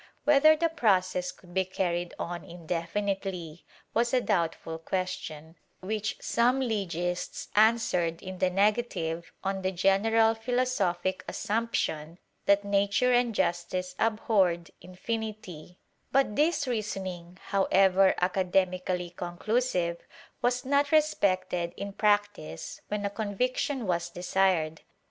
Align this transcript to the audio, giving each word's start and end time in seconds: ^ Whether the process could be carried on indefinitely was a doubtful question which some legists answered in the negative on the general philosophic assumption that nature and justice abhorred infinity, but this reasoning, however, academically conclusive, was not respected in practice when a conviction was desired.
^ 0.01 0.03
Whether 0.23 0.55
the 0.55 0.67
process 0.67 1.31
could 1.31 1.53
be 1.53 1.63
carried 1.63 2.15
on 2.17 2.43
indefinitely 2.43 3.65
was 3.93 4.15
a 4.15 4.19
doubtful 4.21 4.79
question 4.79 5.57
which 5.79 6.17
some 6.19 6.59
legists 6.59 7.49
answered 7.55 8.19
in 8.23 8.39
the 8.39 8.49
negative 8.49 9.31
on 9.43 9.61
the 9.61 9.71
general 9.71 10.33
philosophic 10.33 11.23
assumption 11.27 12.17
that 12.47 12.63
nature 12.65 13.13
and 13.13 13.35
justice 13.35 13.93
abhorred 13.99 14.71
infinity, 14.81 15.77
but 16.11 16.35
this 16.35 16.67
reasoning, 16.67 17.37
however, 17.39 18.15
academically 18.21 19.11
conclusive, 19.11 19.97
was 20.41 20.65
not 20.65 20.91
respected 20.91 21.75
in 21.77 21.93
practice 21.93 22.81
when 22.87 23.05
a 23.05 23.09
conviction 23.11 23.85
was 23.85 24.09
desired. 24.09 24.81